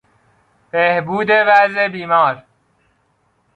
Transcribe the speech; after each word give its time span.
بهبود 0.71 1.29
وضع 1.31 1.87
بیمار 1.87 2.43